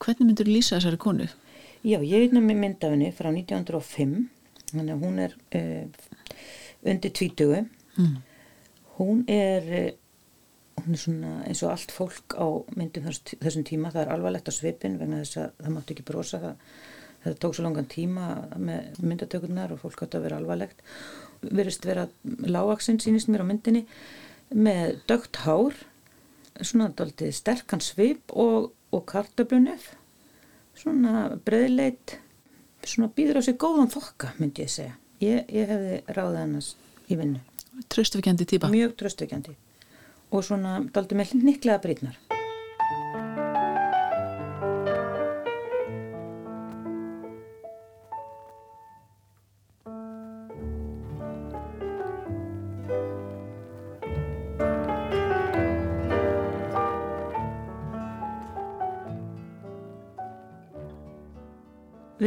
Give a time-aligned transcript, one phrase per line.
[0.00, 1.26] Hvernig myndur lýsa þessari konu?
[1.80, 4.14] Já, ég veit náttúrulega mynd af henni frá 1905,
[4.70, 6.06] þannig að hún er uh,
[6.92, 7.58] undir tvítugu.
[7.96, 8.14] Mm.
[8.96, 13.92] Hún er, uh, hún er svona eins og allt fólk á myndum þess, þessum tíma,
[13.92, 16.64] það er alvarlegt á svipin vegna þess að það mátti ekki brosa það.
[17.20, 18.26] Það tók svo langan tíma
[18.56, 20.80] með myndatökurnar og fólk átti að vera alvarlegt.
[21.44, 23.84] Verist vera lágaksinn sínist mér á myndinni
[24.56, 25.76] með dögt hár,
[26.60, 29.92] svona doldið sterkan svip og, og kartabrunef
[30.78, 32.16] svona breðleit
[32.84, 34.96] svona býður á sig góðan þokka myndi ég segja.
[35.20, 37.42] Ég, ég hefði ráðið hannast í vinnu.
[37.92, 39.56] Tröstvikjandi týpa Mjög tröstvikjandi
[40.30, 42.18] og svona daldi með niklega brýtnar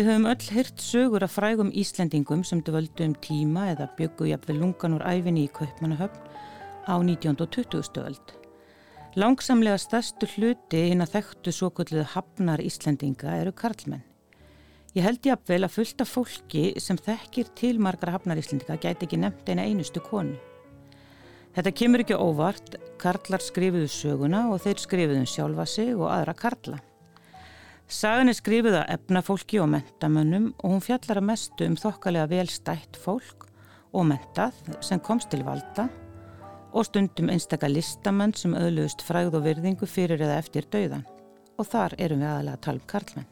[0.03, 4.57] Við höfum öll hyrt sögur af frægum Íslendingum sem dvöldu um tíma eða byggu jafnveg
[4.60, 6.26] lungan úr æfinni í Kaupmannahöfn
[6.91, 7.40] á 19.
[7.40, 7.85] og 20.
[7.87, 8.34] stöld.
[9.15, 14.04] Langsamlega stærstu hluti hinn að þekktu svo kvölduðu hafnar Íslendinga eru karlmenn.
[14.91, 19.48] Ég held jafnvel að fullta fólki sem þekkir til margra hafnar Íslendinga gæti ekki nefnt
[19.48, 20.35] eina einustu konu.
[21.55, 26.88] Þetta kemur ekki óvart, karlar skrifuðu söguna og þeir skrifuðu sjálfa sig og aðra karla.
[27.94, 32.98] Sagan er skrifið af efnafólki og mentamönnum og hún fjallar að mestu um þokkalega velstætt
[32.98, 33.44] fólk
[33.94, 35.85] og mentað sem komst til valda
[36.74, 41.04] og stundum einstakar listamenn sem öðluðust fræð og virðingu fyrir eða eftir dauðan
[41.62, 43.27] og þar erum við aðalega að tala um karlmenn.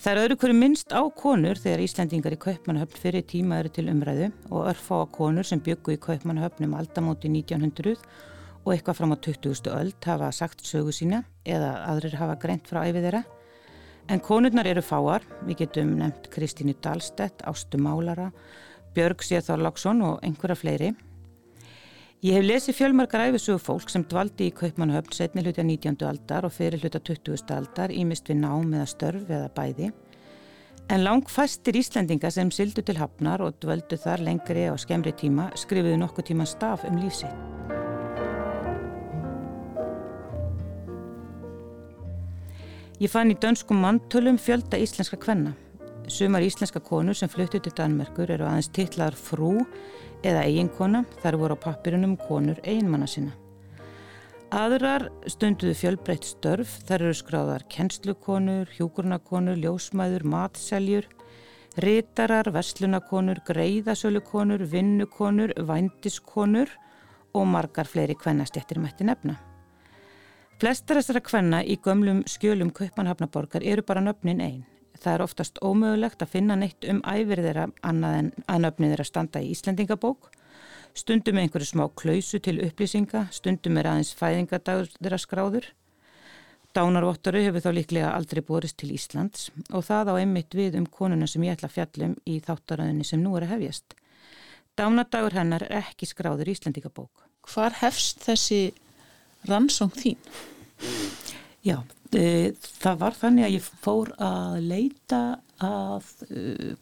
[0.00, 3.90] Það er öðru hverju minnst á konur þegar Íslandingar í Kaupmannahöfn fyrir tíma eru til
[3.92, 8.00] umræðu og örfá að konur sem byggu í Kaupmannahöfnum aldamóti 1900
[8.64, 9.68] og eitthvað fram á 20.
[9.76, 13.22] öld hafa sagt sögu sína eða aðrir hafa greint frá æfið þeirra.
[14.10, 18.30] En konurnar eru fáar, við getum nefnt Kristínu Dahlstedt, Ástu Málara,
[18.94, 20.90] Björg Sérþorláksson og einhverja fleiri.
[22.20, 26.02] Ég hef lesið fjölmarkar æfisugu fólk sem dvaldi í Kaupmannhöfn setni hluti á 19.
[26.04, 27.54] aldar og fyrir hluti á 20.
[27.56, 29.92] aldar ímist við nám eða störf eða bæði.
[30.90, 35.48] En lang fæstir Íslendinga sem sildu til hafnar og dvöldu þar lengri á skemri tíma
[35.54, 37.89] skrifuðu nokkuð tíma staf um lífsitt.
[43.00, 45.54] Ég fann í dönskum manntölum fjölda íslenska kvenna.
[46.12, 49.54] Sumar íslenska konur sem fluttu til Danmerkur eru aðeins titlar frú
[50.20, 53.32] eða eiginkona þar voru á pappirunum konur eiginmanna sinna.
[54.52, 61.08] Aðrar stunduðu fjölbreytt störf, þar eru skráðar kennslukonur, hjúkurnakonur, ljósmæður, matseljur,
[61.80, 66.76] ritarar, verslunakonur, greiðasölukonur, vinnukonur, vændiskonur
[67.32, 69.40] og margar fleiri kvennastjættir mætti nefna.
[70.60, 74.64] Flestar þessara kvenna í gömlum skjölum Kaupanhafnaborgar eru bara nöfnin einn.
[75.00, 79.06] Það er oftast ómögulegt að finna neitt um æfir þeirra annað en að nöfnin þeirra
[79.08, 80.28] standa í Íslandingabók.
[80.92, 85.70] Stundum með einhverju smá klausu til upplýsinga, stundum er aðeins fæðingadagur þeirra skráður.
[86.76, 91.30] Dánarvottoru hefur þá líklega aldrei borist til Íslands og það á einmitt við um konuna
[91.30, 93.96] sem ég ætla að fjallum í þáttaröðinni sem nú er að hefjast.
[94.76, 97.24] Dánardagur hennar er ekki skráður í Íslandingabók.
[97.48, 98.62] Hvar hefst þessi
[99.48, 100.18] rannsóng þín?
[101.64, 101.82] Já,
[102.16, 105.20] e, það var þannig að ég fór að leita
[105.60, 106.74] af e,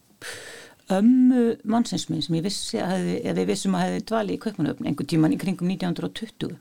[0.95, 5.09] ömmu mannsinsminn sem ég vissi að, eða við vissum að hefði dvali í Kaupmannöfn einhver
[5.11, 6.57] tíman í kringum 1920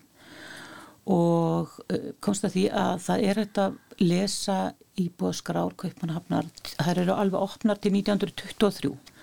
[1.13, 4.57] og e, komst að því að það er þetta að lesa
[4.97, 9.16] íbúðskrár Kaupmannhafnar, það eru alveg opnar til 1923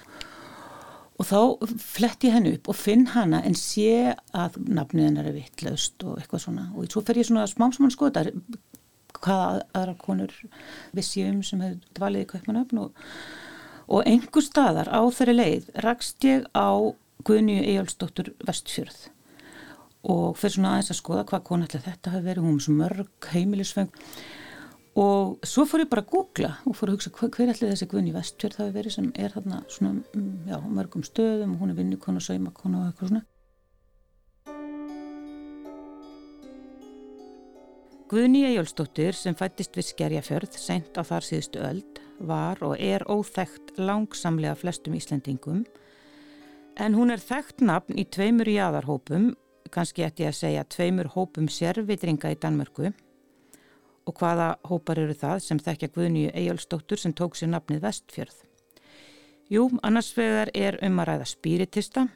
[1.24, 5.36] og þá flett ég henni upp og finn hana en sé að nafnið hennar er
[5.38, 6.66] vittlaust og eitthvað svona.
[6.76, 8.26] Og svo fer ég svona smámsmann skoða
[9.14, 10.34] hvaða aðra konur
[10.96, 13.08] vissi um sem hefur dvalið í Kaupmannöfn og,
[13.88, 16.92] og einhver staðar á þeirri leið rakst ég á
[17.24, 19.06] Guðnýju Ejálsdóttur Vestfjörð
[20.04, 23.28] og fyrir svona aðeins að skoða hvað ætla þetta hafi verið, hún er svo mörg
[23.32, 23.94] heimilisfeng
[24.94, 27.88] og svo fór ég bara að googla og fór að hugsa hver, hver ætli þessi
[27.90, 31.78] Guðni Vestfjörð hafi verið sem er þarna svona, mm, já, mörgum stöðum og hún er
[31.80, 33.24] vinnukon og saumakon og eitthvað svona.
[38.14, 43.74] Guðni Ejjólfsdóttir sem fættist við Skerjafjörð sent á þar síðustu öld var og er óþægt
[43.80, 45.64] langsamlega flestum Íslandingum
[46.78, 49.32] en hún er þægt nafn í tveimur jáðarhópum,
[49.74, 52.92] kannski ætti ég að segja tveimur hópum sérvitringa í Danmörku
[54.04, 58.36] og hvaða hópar eru það sem þekkja Guðnýju Ejjálfsdóttur sem tók sér nafnið Vestfjörð.
[59.52, 62.06] Jú, annars vegar er um að ræða spíritista,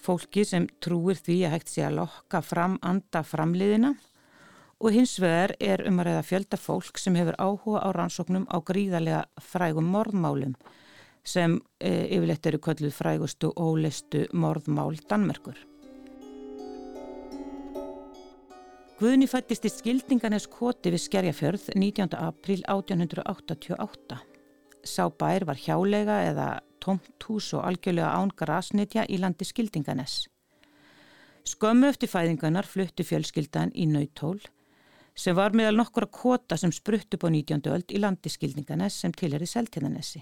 [0.00, 3.94] fólki sem trúir því að hægt sé að lokka fram anda framliðina
[4.80, 8.56] og hins vegar er um að reyða fjölda fólk sem hefur áhuga á rannsóknum á
[8.64, 10.54] gríðarlega frægum morðmálum
[11.24, 15.69] sem e, yfirleitt eru kölluð frægustu og ólistu morðmál Danmerkur.
[19.00, 22.10] Guðni fættist í skildinganes koti við Skerjafjörð 19.
[22.20, 24.16] april 1888.
[24.84, 26.48] Sá bær var hjálega eða
[26.84, 30.26] tomt hús og algjörlega án grasnitja í landi skildinganes.
[31.48, 34.36] Skömmu eftir fæðinganar fluttu fjölskyldan í Nautól
[35.16, 37.72] sem var meðal nokkura kota sem spruttu på 19.
[37.72, 40.20] öld í landi skildinganes sem til er í Seltinanessi.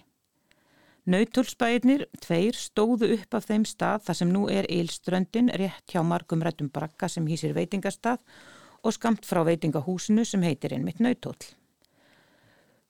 [1.11, 6.47] Nautólsbæðinir, tveir, stóðu upp af þeim stað þar sem nú er Eilströndin rétt hjá margum
[6.47, 8.58] rættum brakka sem hýsir veitingastað og
[8.95, 11.37] skamt frá veitingahúsinu sem heitir einmitt Nautól.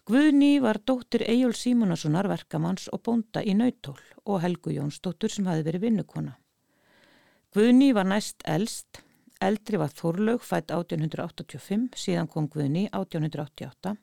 [0.08, 5.66] Guðni var dóttir Ejól Símunasonar verkamanns og bónda í Nautól og Helgu Jónsdóttur sem hafi
[5.66, 6.38] verið vinnukona.
[7.52, 9.02] Guðni var næst eldst,
[9.40, 13.96] eldri var Þorlaug fætt 1885, síðan kom Guðni 1888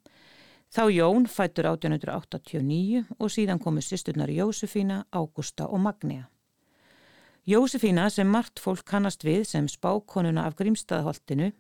[0.76, 6.26] Þá Jón fættur 1889 og síðan komu sýsturnar Jósefína, Ágústa og Magnea.
[7.48, 11.54] Jósefína sem margt fólk kannast við sem spákonuna af Grímstaðholtinu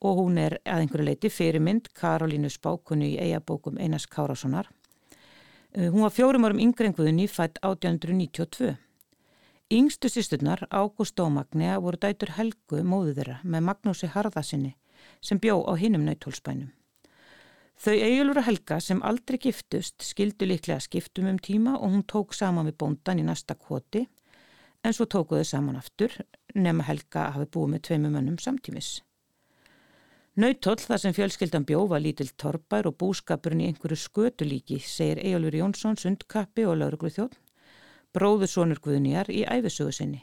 [0.00, 4.70] og hún er að einhverju leiti fyrirmynd Karolínu spákonu í eigabókum Einars Kárássonar.
[5.76, 8.76] Uh, hún var fjórum árum yngrenguðinni fætt 1892.
[9.70, 14.74] Yngstu sýsturnar, Ágústa og Magnea, voru dætur Helgu móðu þeirra með Magnúsi Harðasinni
[15.22, 16.72] sem bjó á hinum nautólspænum.
[17.80, 22.34] Þau Egilur og Helga sem aldrei giftust skildu líklega skiptum um tíma og hún tók
[22.36, 24.02] saman með bóndan í næsta kvoti
[24.84, 26.12] en svo tókuðu saman aftur
[26.54, 28.98] nema Helga hafi búið með tveimu mönnum samtímis.
[30.40, 35.98] Nautóll þar sem fjölskyldan bjófa lítill torpær og búskapurinn í einhverju skötulíki segir Egilur Jónsson
[36.00, 37.34] sundkappi og lauruglu þjótt
[38.16, 40.22] bróður sonur Guðnýjar í æfisögu sinni.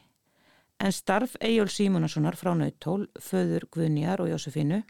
[0.81, 4.81] En starf Egil Símunarssonar frá Nautól, föður Guðnýjar og Jósefínu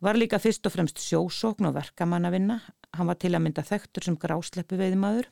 [0.00, 2.58] Var líka fyrst og fremst sjósókn og verkamannavinna,
[2.96, 5.30] hann var til að mynda þekktur sem grásleppu veiðmaður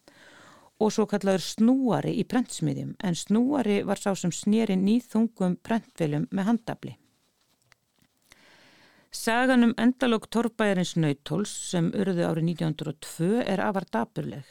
[0.79, 6.53] og svo kallaður snúari í prentsmiðjum en snúari var sá sem snýri nýþungum prentveljum með
[6.53, 6.99] handabli.
[9.11, 14.45] Sagan um endalók torrbæjarins nautóls sem urðu árið 1902 er afar daburleg.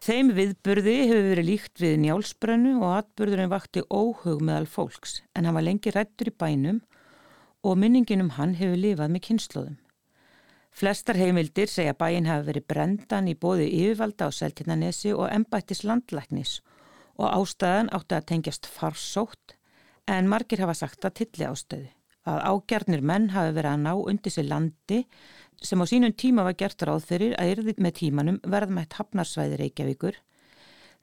[0.00, 5.58] Þeim viðburði hefur verið líkt við njálsbrennu og atburðurinn vakti óhug meðal fólks en hann
[5.58, 6.80] var lengi rættur í bænum
[7.66, 9.78] og minningin um hann hefur lifað með kynnslóðum.
[10.70, 16.60] Flestar heimildir segja bæin hafi verið brendan í bóði yfirvalda á Seltinanesi og embættis landlæknis
[17.18, 19.58] og ástæðan átti að tengjast farsótt
[20.06, 21.90] en margir hafa sagt að tilli ástöðu
[22.30, 25.04] að ágjarnir menn hafi verið að ná undir sér landi
[25.60, 30.20] sem á sínum tíma var gert ráð fyrir að yrði með tímanum verðmætt hafnarsvæði Reykjavíkur.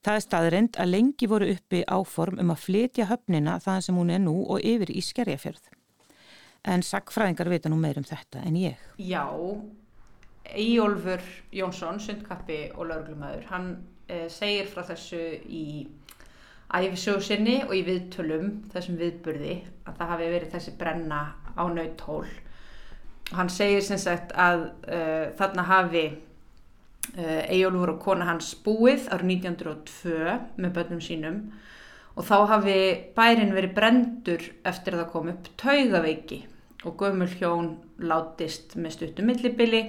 [0.05, 4.13] Það er staðrind að lengi voru uppi áform um að flytja höfnina þann sem hún
[4.13, 5.73] er nú og yfir í Skerjafjörð
[6.67, 8.81] en sagfræðingar vita nú meir um þetta en ég.
[8.99, 9.23] Já,
[10.57, 13.71] Íólfur Jónsson, sundkappi og lauruglumæður, hann
[14.07, 15.65] eh, segir frá þessu í
[16.67, 21.21] æfisögusinni og í viðtölum þessum viðburði að það hafi verið þessi brenna
[21.55, 22.27] á nautól.
[23.35, 29.33] Hann segir sem sagt að uh, þarna hafi uh, Íólfur og kona hans búið árið
[29.37, 31.39] 1902 með börnum sínum
[32.17, 32.77] og þá hafi
[33.15, 36.39] bærin verið brendur eftir að það kom upp taugaveiki
[36.87, 39.81] og gömul hjón látist með stuttum millibili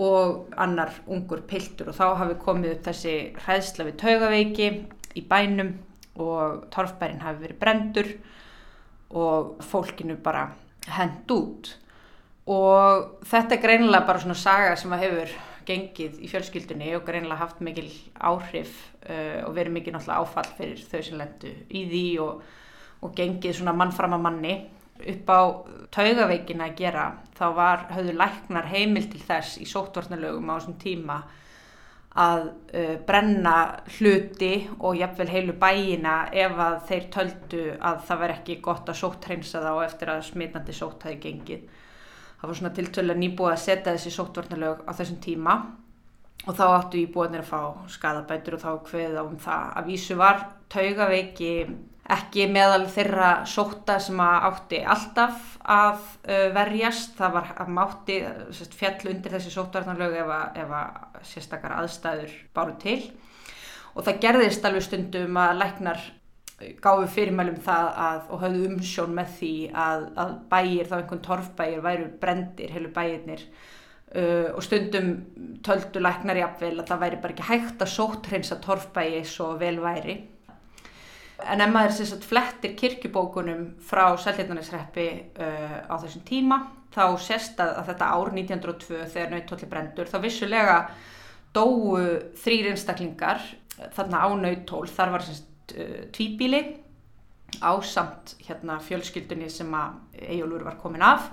[0.00, 3.14] og annar ungur piltur og þá hafi komið upp þessi
[3.44, 4.68] hræðsla við taugaveiki
[5.18, 5.74] í bænum
[6.20, 8.10] og torfbærin hafi verið brendur
[9.10, 10.48] og fólkinu bara
[10.96, 11.74] hend út.
[12.50, 15.34] Og þetta er greinilega bara svona saga sem að hefur
[15.68, 18.72] gengið í fjölskyldunni og greinilega haft mikil áhrif
[19.04, 22.44] uh, og verið mikil náttúrulega áfall fyrir þau sem lendu í því og,
[23.04, 24.54] og gengið svona mann fram að manni.
[25.00, 25.40] Upp á
[25.96, 27.04] taugaveikin að gera
[27.38, 31.22] þá var, höfðu læknar heimil til þess í sóttvarnalögum á þessum tíma
[32.18, 33.56] að uh, brenna
[33.98, 38.98] hluti og jafnvel heilu bæina ef að þeir töldu að það veri ekki gott að
[38.98, 41.68] sóttreinsa þá eftir að smitandi sótt hafi gengið.
[42.40, 45.54] Það var svona tiltölu að nýbúið að setja þessi sóttvarnalög á þessum tíma
[46.48, 47.62] og þá áttu íbúinir að fá
[47.94, 51.52] skadabætur og þá hveða um það að vísu var taugaveiki
[52.16, 56.04] ekki meðal þeirra sóta sem að átti alltaf að
[56.54, 58.16] verjast, það var að mátti
[58.78, 63.00] fjall undir þessi sótvarnarlög ef að, ef að sérstakar aðstæður báru til.
[63.94, 66.02] Og það gerðist alveg stundum að læknar
[66.82, 69.52] gáfi fyrirmælum það að, og hafðu umsjón með því
[69.84, 73.46] að, að bæir, þá einhvern torfbæir væru brendir, heilu bæirnir.
[74.10, 75.12] Uh, og stundum
[75.62, 80.16] töldu læknar jafnvel að það væri bara ekki hægt að sótreynsa torfbæi svo vel væri
[81.48, 85.06] En ef maður sagt, flettir kirkjubókunum frá Selhjarnanesreppi
[85.40, 86.60] uh, á þessum tíma.
[86.90, 90.76] Þá sést að, að þetta ár 1902 þegar nauttóli brendur þá vissulega
[91.54, 91.96] dóu
[92.38, 93.42] þrýr einstaklingar
[93.94, 96.64] þarna á nautól þar var semst uh, tvíbíli
[97.60, 101.30] ásamt hérna fjölskyldunni sem að Eyjólfur var komin af.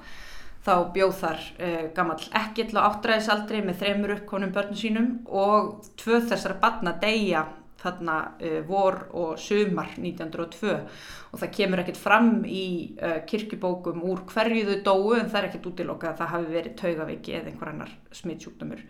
[0.66, 6.22] Þá bjóð þar uh, gammal ekkill á áttræðisaldri með þreymur uppkonum börnum sínum og tvö
[6.26, 7.46] þessara batna deyja
[7.82, 12.66] þarna uh, vor og sumar 1902 og það kemur ekkert fram í
[12.98, 16.76] uh, kirkjubókum úr hverju þau dóu en það er ekkert útilokað að það hafi verið
[16.82, 18.84] taugaveiki eða einhver annar smittsjúkdömur.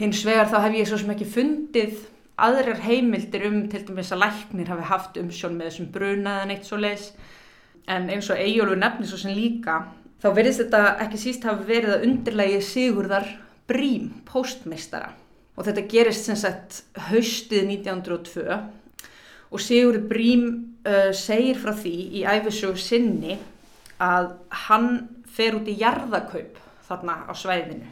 [0.00, 2.02] Hins vegar þá hef ég svo sem ekki fundið
[2.42, 6.68] aðrar heimildir um til dæmis að læknir hafi haft umsjón með þessum bruna eða neitt
[6.68, 7.10] svo leis
[7.90, 9.82] en eins og Eyjólfur nefnir svo sem líka
[10.22, 13.28] þá verðist þetta ekki síst hafi verið að undirlægi Sigurðar
[13.68, 15.12] Brím, postmeistara
[15.56, 18.60] og þetta gerist sem sagt haustið 1902
[19.52, 20.44] og Sigurður Brím
[20.86, 23.36] uh, segir frá því í æfisögu sinni
[24.02, 24.32] að
[24.66, 24.92] hann
[25.32, 27.90] fer út í jarðakaup þarna á svæðinu.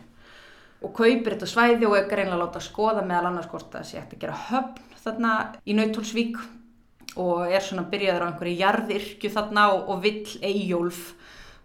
[0.81, 4.17] Og kaupir þetta svæði og ekki reynilega láta skoða meðal annars hvort það sé eftir
[4.17, 6.41] að gera höfn þarna í Nautólsvík
[7.21, 11.03] og er svona byrjaður á einhverju jarðirkju þarna og, og vill Eyjólf,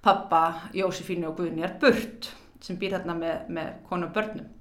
[0.03, 0.41] pappa,
[0.75, 2.29] Jósefínu og Guðnýjar burt
[2.63, 4.54] sem býr þarna með, með konu og börnum.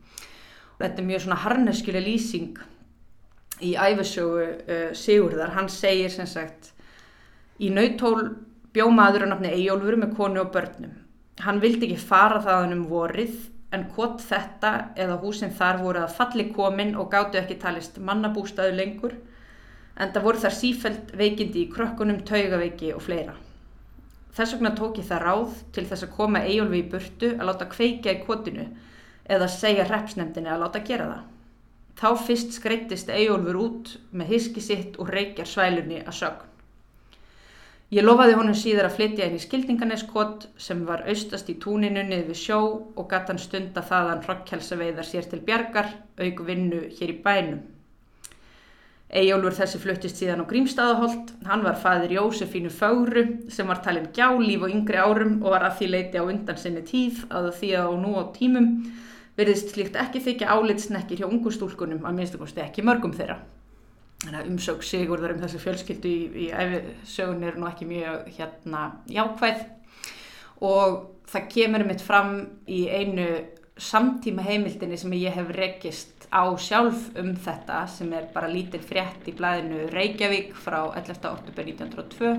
[0.75, 2.59] Og þetta er mjög svona harneskjuleg lýsing
[3.63, 5.55] í æfisögu uh, Sigurðar.
[5.55, 6.73] Hann segir sem sagt
[7.63, 8.35] í Nautól
[8.75, 10.95] bjómaður á nafni Eyjólfur með konu og börnum.
[11.45, 13.37] Hann vildi ekki fara þaðan um vorið
[13.75, 18.77] en hvort þetta eða húsin þar voru að falli komin og gáttu ekki talist mannabústaðu
[18.79, 19.17] lengur
[19.95, 23.35] en það voru þar sífælt veikindi í krökkunum, taugaveiki og fleira.
[24.35, 27.69] Þess vegna tók ég það ráð til þess að koma Eyjólfi í burtu að láta
[27.71, 28.67] kveika í kotinu
[29.25, 31.31] eða segja repsnefndinni að láta gera það.
[31.95, 36.51] Þá fyrst skreittist Eyjólfur út með hiski sitt og reykjar svælunni að sögn.
[37.95, 42.33] Ég lofaði honum síðar að flytja inn í skildinganeskot sem var austast í túninu niður
[42.33, 42.59] við sjó
[42.97, 47.63] og gatt hann stunda þaðan rockkjálsaveiðar sér til bjargar, auk vinnu hér í bænum.
[49.15, 54.65] Eyjólfur þessi fluttist síðan á Grímstaðaholt, hann var fadir Jósefínu Fögru sem var talin gjálíf
[54.67, 57.87] og yngri árum og var að því leiti á undan sinni tíð að því að
[57.87, 58.73] á nú á tímum
[59.39, 63.41] verðist slíkt ekki þykja álitsnekkir hjá ungustúlkunum að minnstu kosti ekki mörgum þeirra
[64.45, 69.67] umsög Sigurðar um þessu fjölskyldu í, í æfisögun er nú ekki mjög hérna jákvæð
[70.65, 72.35] og það kemur mitt fram
[72.71, 73.27] í einu
[73.75, 79.27] samtíma heimildinni sem ég hef rekist á sjálf um þetta sem er bara lítil frétt
[79.29, 81.27] í blæðinu Reykjavík frá 11.
[81.33, 82.33] ortubur 1902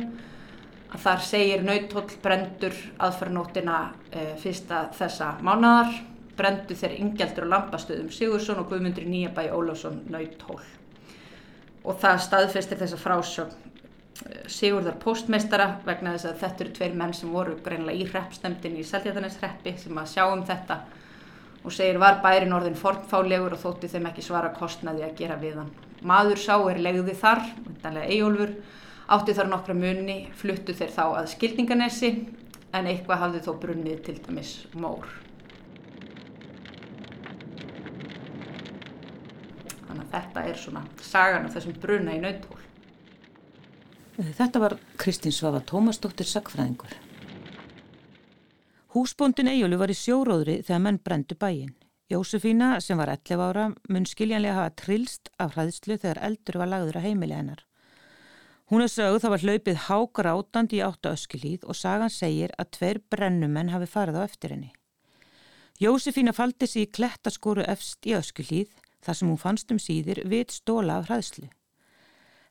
[0.95, 3.79] að þar segir nautóll brendur aðferðnótina
[4.11, 5.91] e, fyrsta þessa mánadar
[6.37, 10.63] brendu þeir ingjaldur og lampastöðum Sigursson og Guðmundur Nýjabæi Ólásson nautóll
[11.85, 13.55] og það staðfestir þessa frásögn
[14.25, 18.77] eh, Sigurðar postmeistara vegna þess að þetta eru tveir menn sem voru greinlega í hreppstemdin
[18.79, 20.79] í Seltjartaneshreppi sem að sjá um þetta
[21.65, 25.59] og segir var bærin orðin fornfálegur og þótti þeim ekki svara kostnaði að gera við
[25.61, 25.71] hann.
[26.05, 28.51] Maður sá er legði þar, undanlega Eyjólfur,
[29.15, 32.11] átti þar nokkra munni, fluttu þeir þá að skildinganesi
[32.75, 35.24] en eitthvað hafði þó brunnið til dæmis mór.
[40.05, 42.59] Þannig að þetta er svona sagan af þessum bruna í nautól.
[44.15, 46.93] Þetta var Kristín Svafa Tómasdóttir Sackfræðingur.
[48.95, 51.73] Húsbóndin Eyjólu var í sjóróðri þegar menn brendu bæin.
[52.11, 57.01] Jósefína, sem var 11 ára, mun skiljanlega hafa trilst af hraðslu þegar eldur var lagður
[57.01, 57.65] að heimili hennar.
[58.69, 62.71] Hún er sögð það var hlaupið hákar átandi í áttu öskilíð og sagan segir að
[62.77, 64.71] tveir brennumenn hafi farið á eftir henni.
[65.81, 68.71] Jósefína faldi sér í klettaskoru efst í öskilíð
[69.05, 71.47] þar sem hún fannst um síðir við stóla af hraðslu.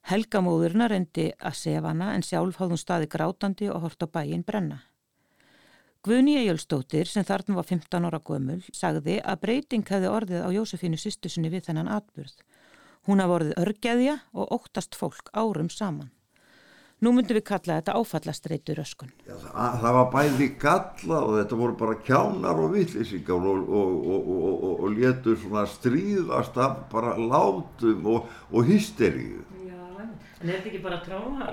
[0.04, 4.44] Helgamóðurna reyndi að sefa hana en sjálf hafði hún staði grátandi og hort á bæin
[4.44, 4.82] brenna.
[6.04, 11.00] Guðni Ejjölstóttir sem þarna var 15 ára gömul sagði að breyting hefði orðið á Jósefínu
[11.00, 12.34] sýstusinni við þennan atburð.
[13.08, 16.12] Hún hafði orðið örgæðja og óttast fólk árum saman.
[17.04, 19.10] Nú myndum við kalla þetta áfallastreitur öskun.
[19.28, 24.10] Já, það, það var bæði galla og þetta voru bara kjánar og vittlýsingar og, og,
[24.14, 29.42] og, og letur svona stríðast af bara látum og hysteríu.
[29.66, 31.50] Já, en er þetta ekki bara tráma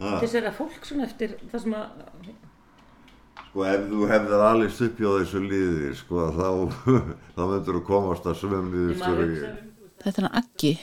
[0.00, 2.30] þess að fólk svona eftir það sem að...
[3.50, 6.48] Sko ef þú hefðið allir stuppi á þessu liði sko þá,
[7.36, 9.34] þá myndur þú komast að svömmiðustur.
[10.00, 10.78] Þetta er hann Aggi.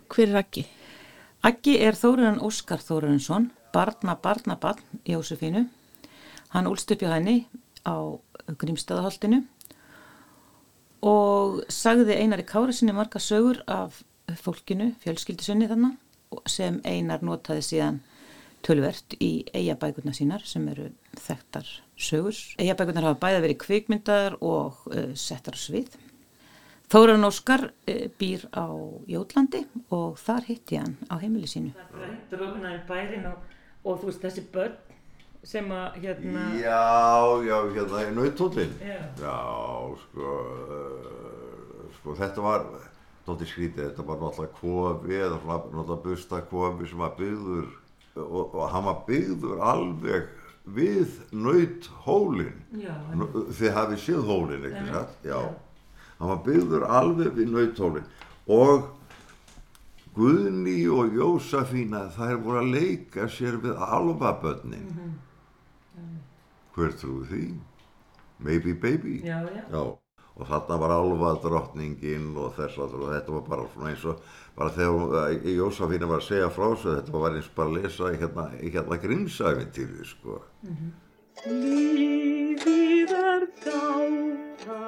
[0.00, 0.68] Hver er Aggi?
[1.40, 5.62] Aggi er Þórunan Óskar Þóruninsson, barna, barna, barn Jósefínu.
[6.52, 7.46] Hann úlst upp hjá henni
[7.88, 7.96] á
[8.60, 9.38] Grímstæðaholtinu
[11.00, 14.02] og sagði Einar í kára sinni marga sögur af
[14.42, 18.02] fólkinu, fjölskyldisunni þannig sem Einar notaði síðan
[18.60, 22.36] tölvert í eigabækurna sínar sem eru þekktar sögur.
[22.60, 25.88] Eigabækurnar hafa bæða verið kvikmyndar og uh, settar svið.
[26.90, 28.66] Þóran Óskar uh, býr á
[29.06, 29.60] Jótlandi
[29.94, 31.70] og þar hitti hann á heimili sínu.
[31.92, 33.44] Það er ofnaði bærin og,
[33.84, 34.74] og þú veist þessi börn
[35.46, 36.48] sem að hérna...
[36.58, 36.80] Já,
[37.46, 38.74] já, hérna í nautóllin.
[38.82, 38.98] Já.
[39.22, 39.36] Já,
[40.02, 40.32] sko,
[40.66, 42.66] uh, sko þetta var,
[43.22, 47.72] náttúrulega skrítið, þetta var náttúrulega kofi eða náttúrulega bustakofi sem var byggður
[48.26, 50.30] og, og hann var byggður alveg
[50.74, 52.60] við nauthólinn.
[52.74, 55.18] Þið hafið séð hólinn, ekki satt?
[55.22, 55.38] Já.
[56.20, 58.10] Hann var byggður alveg við nauthólinn
[58.46, 58.88] og
[60.14, 64.86] Guðni og Jósafína þær voru að leika sér við alvabönnin.
[64.86, 65.18] Mm -hmm
[66.80, 67.42] hver trúi því?
[68.40, 69.20] Maybe baby.
[69.24, 69.64] Já, já.
[69.70, 69.82] já.
[70.40, 74.22] Og þarna var alvað drottningin og þess að þetta var bara svona eins og
[74.56, 78.12] bara þegar uh, Jósafína var að segja frá þessu þetta var eins bara að lesa
[78.14, 80.38] í hérna, hérna grinsæfintýri sko.
[80.64, 80.90] Mm -hmm.
[81.60, 84.80] Lífið er gáta,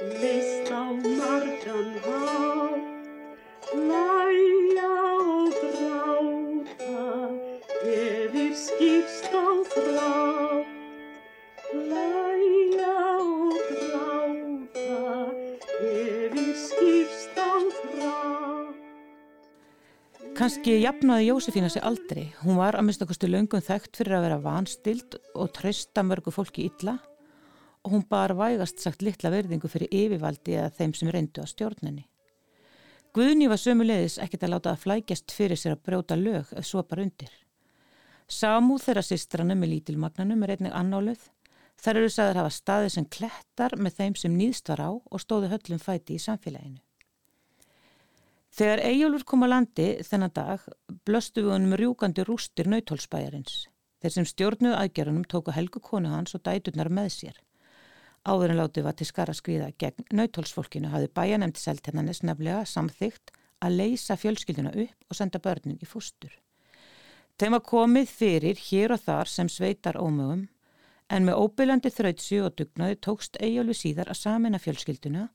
[0.00, 2.72] list á margan há,
[3.76, 7.04] læja og gráta,
[7.84, 10.14] yfir skýrst á þrá.
[11.92, 15.28] Læja og gráta
[15.84, 18.16] yfir skýrstan frá.
[20.32, 22.32] Kanski jafnaði Jósefína sig aldrei.
[22.40, 26.70] Hún var að mista kosti löngum þekkt fyrir að vera vanstild og treysta mörgu fólki
[26.72, 26.96] illa
[27.84, 32.06] og hún bar vægast sagt litla verðingu fyrir yfirvaldi eða þeim sem reyndu að stjórnenni.
[33.14, 36.84] Guðni var sömulegis ekkert að láta að flækjast fyrir sér að brjóta lög eða svo
[36.86, 37.32] bara undir.
[38.30, 41.24] Samúð þeirra sýstrana með lítilmagnanum er einnig annáluð
[41.80, 45.48] Þar eru sagðar hafa staðið sem klettar með þeim sem nýðst var á og stóðu
[45.48, 46.80] höllum fæti í samfélaginu.
[48.50, 50.66] Þegar Eyjólfur kom á landi þennan dag
[51.08, 53.62] blöstu við honum rjúkandi rústir nautólsbæjarins.
[54.02, 57.40] Þeir sem stjórnuð aðgerunum tóku helgu konu hans og dæturnar með sér.
[58.28, 63.32] Áður en látið var til skara skriða gegn nautólsfólkinu hafði bæjanemti seltennanis nefnilega samþygt
[63.64, 66.32] að leysa fjölskylduna upp og senda börnin í fústur.
[67.40, 70.48] Þeim var komið fyrir hér og þar sem sveitar ómögum
[71.10, 75.30] en með óbylandi þrautsi og dugnaði tókst Eyjálfi síðar að samina fjölskylduna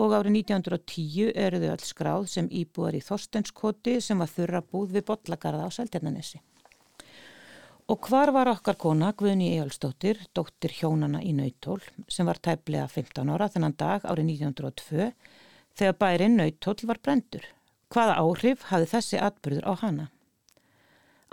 [0.00, 4.94] og árið 1910 eru þau alls skráð sem íbúar í Þorstenskoti sem var þurra búð
[4.98, 6.40] við Bollagarða á Sæltjarnanessi.
[7.90, 13.32] Og hvar var okkar kona Guðni Eyjálfsdóttir, dóttir hjónana í Nautól sem var tæplega 15
[13.34, 15.08] ára þennan dag árið 1902
[15.74, 17.42] þegar bærin Nautól var brendur.
[17.90, 20.04] Hvaða áhrif hafði þessi atbyrður á hana?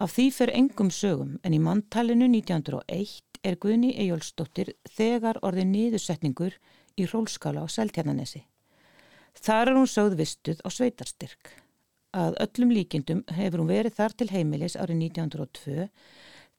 [0.01, 6.57] Af því fer engum sögum en í manntalinu 1901 er Guðni Ejjólfsdóttir þegar orðið niðursetningur
[6.97, 8.41] í rólskála á Seltjarnanesi.
[9.37, 11.53] Þar er hún sögð vistuð á sveitarstyrk.
[12.17, 15.85] Að öllum líkindum hefur hún verið þar til heimilis árið 1902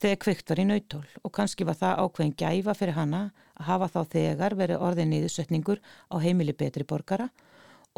[0.03, 3.23] þegar kveikt var í nautól og kannski var það ákveðin gæfa fyrir hana
[3.59, 7.29] að hafa þá þegar verið orðið niðursetningur á heimili betri borgara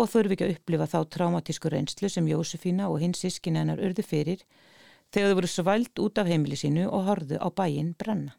[0.00, 4.04] og þurfi ekki að upplifa þá traumatísku reynslu sem Jósefína og hins sískin hennar urðu
[4.06, 4.44] fyrir
[5.12, 8.36] þegar þau voru svælt út af heimili sínu og horðu á bæin brenna.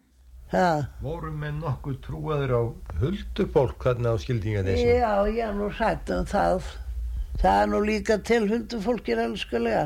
[0.51, 0.91] Ha.
[0.99, 2.61] voru með nokkuð trúaður á
[2.99, 6.65] huldufólk þarna á skildinga þessu já, já, nú sættum það
[7.39, 9.85] það er nú líka til huldufólkir elskulega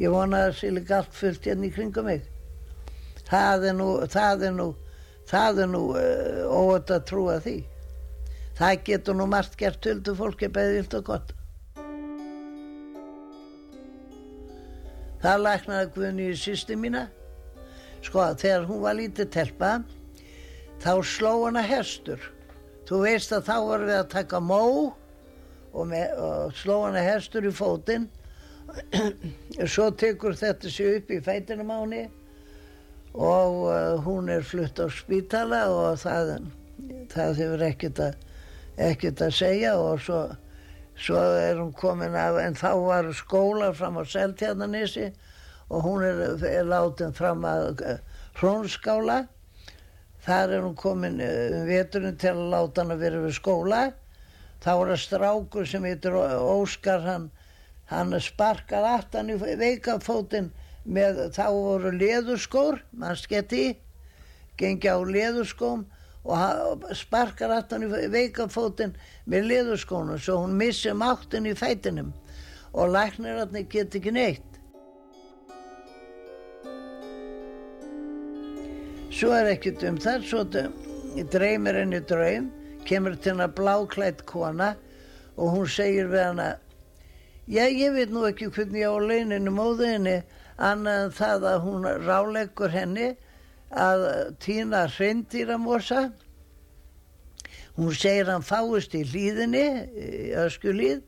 [0.00, 2.24] ég vona að það sé líka allt fullt hérna í kringum mig
[3.30, 4.68] það er nú það er nú,
[5.30, 7.58] það er nú uh, óöld að trúa því.
[8.58, 11.32] Það getur nú margt gert huldufólki beðilt og gott.
[15.20, 17.06] Það læknaði Guðni í sýsti mína.
[18.04, 19.72] Sko þegar hún var lítið telpa
[20.80, 22.20] þá sló hana hestur.
[22.88, 24.62] Þú veist að þá vorum við að taka mó
[25.70, 28.08] og, með, og sló hana hestur í fótinn.
[29.72, 32.06] Svo tekur þetta sér upp í feitinum á henni
[33.14, 36.36] og uh, hún er flutt á spítala og það,
[37.10, 38.20] það hefur ekkert að,
[38.78, 39.74] ekkert að segja.
[39.78, 40.20] Og svo,
[40.94, 45.10] svo er hún komin af en þá var skóla fram á Seltjarnanissi
[45.70, 47.98] og hún er, er látin fram að eh,
[48.38, 49.24] hrónskála.
[50.20, 53.84] Þar er hún komin um veturinn til að láta hann að vera við skóla.
[54.60, 57.30] Þá er það strákur sem heitir Óskar hann,
[57.88, 60.50] hann sparkar aftan í veikafótinn
[60.84, 63.74] með þá voru leðurskór mann sketi
[64.60, 65.86] gengi á leðurskóm
[66.24, 68.94] og sparkar aftan í veikafótinn
[69.30, 72.12] með leðurskónu svo hún missi máttin í fætinum
[72.72, 74.46] og læknir að það get ekki neitt.
[79.10, 80.44] Svo er ekkert um það, svo
[81.32, 82.46] dreymir henni draum,
[82.86, 84.74] kemur til hennar bláklætt kona
[85.36, 86.60] og hún segir við hennar,
[87.50, 90.20] Já, ég veit nú ekki hvernig ég á leyninu móðinni
[90.60, 93.08] annað en það að hún ráleggur henni
[93.70, 94.04] að
[94.42, 96.10] týna hreindýramosa.
[97.78, 101.02] Hún segir hann fáist í hlýðinni, í öskulíð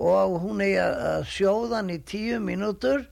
[0.00, 3.04] og hún er að sjóða hann í tíu mínútur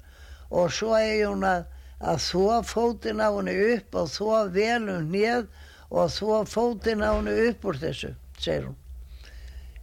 [0.48, 1.66] og svo er hún að,
[2.00, 5.48] að þó fótinn á henni upp og þó velum hnið
[5.90, 8.78] og þó fótinn á henni upp úr þessu, segir hún.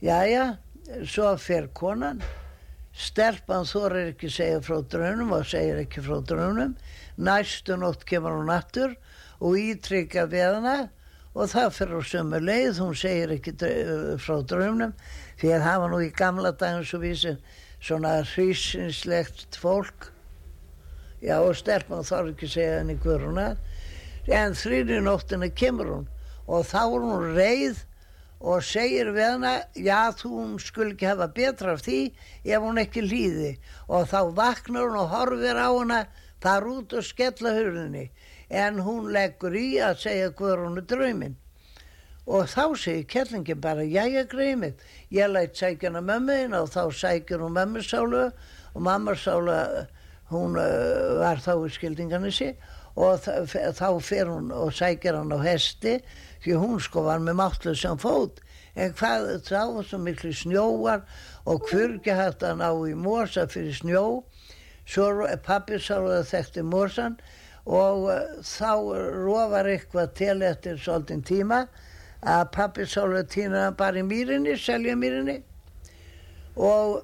[0.01, 0.47] Jæja,
[1.05, 2.23] svo fer konan,
[2.95, 6.75] stelpan þorir ekki segja frá draunum og segir ekki frá draunum,
[7.17, 8.95] næstu nótt kemur hún aftur
[9.43, 10.77] og ítrykkja við hana
[11.35, 13.55] og það fyrir á sömu leið, hún segir ekki
[14.23, 14.95] frá draunum
[15.41, 17.39] því að það var nú í gamla daginn svo vísin
[17.83, 20.11] svona hrísinslegt fólk.
[21.21, 23.59] Já og stelpan þarf ekki segja henni hver hún er.
[24.31, 26.07] En þrýri nóttina kemur hún
[26.47, 27.83] og þá er hún reið
[28.45, 31.99] og segir við hana já þú skul ekki hafa betra af því
[32.45, 33.55] ef hún ekki líði
[33.87, 36.01] og þá vaknar hún og horfir á hana
[36.45, 38.05] þar út og skella hurðinni
[38.49, 41.35] en hún leggur í að segja hver hún er drauminn.
[42.25, 44.79] Og þá segir kellingin bara jæja greimið,
[45.13, 48.23] ég lætt sækjana mömmuðin og þá sækjur hún mömmusálu
[48.73, 49.57] og mammarsálu
[50.31, 52.55] hún uh, var þá í skildinganissi
[52.97, 55.99] og þá fer hún og sækjar hann á hesti
[56.45, 58.41] því hún sko var með máttlu sem fót.
[58.75, 61.05] En hvað þá var svo miklu snjóar
[61.47, 64.05] og kvurgi hægt að ná í morsa fyrir snjó.
[64.85, 67.17] Svo pappisálu þekkti morsan
[67.65, 68.71] og uh, þá
[69.25, 71.65] rofar eitthvað til eftir svolítinn tíma
[72.25, 75.39] að pappi sálu týna bara í mýrinni, selja mýrinni.
[76.57, 77.01] Og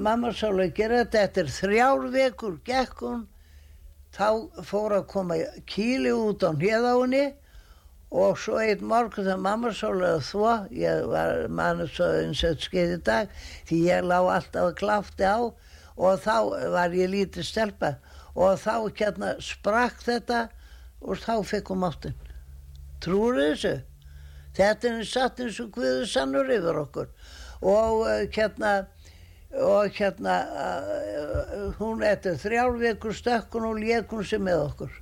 [0.00, 3.26] mamma sálu að gera þetta eftir þrjár vekur gekk hún
[4.16, 5.38] þá fór að koma
[5.70, 7.24] kíli út á hniðáinni
[8.10, 12.64] og svo einn morgun þegar mamma sálu að þvó ég var mann svo eins og
[12.64, 13.36] skeið í dag
[13.68, 16.36] því ég lág alltaf að klafti á og þá
[16.74, 17.94] var ég lítið stelpa
[18.34, 20.48] og þá hérna sprakk þetta
[21.00, 22.18] og þá fekk hún máttinn
[23.00, 23.78] trúur þessu
[24.56, 27.10] Þetta er satt eins og Guður sannur yfir okkur
[27.60, 28.72] og uh, hérna
[29.50, 34.92] og hérna uh, hún eftir þrjár vekur stökkun og lékun sem með okkur.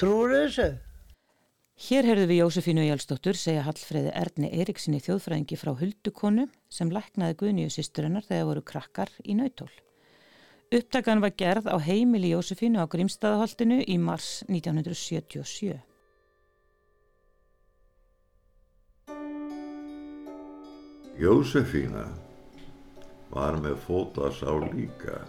[0.00, 0.68] Trúur þessu?
[1.80, 7.70] Hér herðu við Jósefínu Jálsdóttur segja Hallfræði Erni Eiríksinni þjóðfræðingi frá Huldukonu sem læknaði Guðnýju
[7.72, 9.70] sýsturinnar þegar voru krakkar í nautól.
[10.76, 15.78] Upptakan var gerð á heimili Jósefínu á Grímstaðaholtinu í mars 1977.
[21.16, 22.04] Jósefína
[23.32, 25.22] var með fótasár líka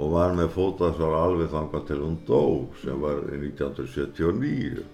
[0.00, 2.42] og var með fótasár alveg þangað til hún dó
[2.80, 4.88] sem var 1979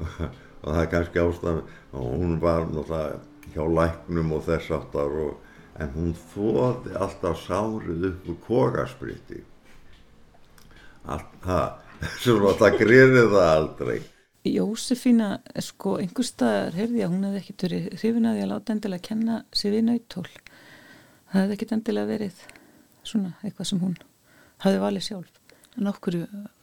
[0.00, 3.20] og það er kannski ástæðan og hún var náttúrulega
[3.54, 5.36] hjá læknum og þess aftar og,
[5.80, 9.42] en hún þóði alltaf sárið upp úr kogaspriti
[11.10, 13.98] allt það sem var það griðið það aldrei
[14.40, 18.72] Jósefína, sko, einhver staðar heyrði að hún hefði ekkert verið hrifin að því að láta
[18.72, 20.22] endilega að kenna sig við nautól.
[21.28, 22.40] Það hefði ekkert endilega verið
[23.10, 23.98] svona eitthvað sem hún
[24.64, 25.39] hafði valið sjálf.
[25.78, 26.16] En okkur,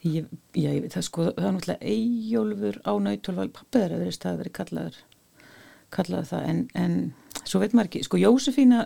[0.04, 4.02] ég, já, ég veit það sko, það er náttúrulega eigjólfur á nautól val pappiðar að
[4.04, 4.98] verið staðar verið kallaður,
[5.96, 6.98] kallaður það, en, en
[7.48, 8.82] svo veit maður ekki, sko, Jósefína,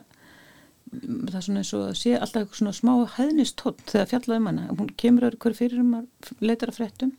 [0.91, 4.49] það er svona eins og að sé alltaf eitthvað svona smá hæðnistótt þegar fjallaði um
[4.51, 7.15] hana, hún kemur öðru hverju fyrir um að leita að fréttum.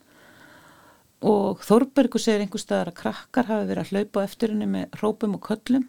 [1.32, 5.36] Og Þorbergur segir einhver staðar að krakkar hafi verið að hlaupa eftir henni með rópum
[5.38, 5.88] og köllum